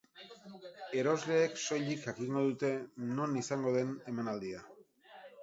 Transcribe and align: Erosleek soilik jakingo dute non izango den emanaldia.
Erosleek 1.01 1.59
soilik 1.65 2.01
jakingo 2.07 2.43
dute 2.47 2.73
non 3.21 3.37
izango 3.43 3.77
den 3.77 3.93
emanaldia. 4.15 4.65